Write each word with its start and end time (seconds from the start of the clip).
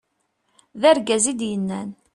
d 0.81 0.83
argaz 0.89 1.25
i 1.31 1.33
d-yennan 1.39 1.89